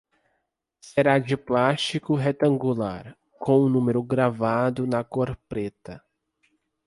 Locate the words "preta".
5.47-6.03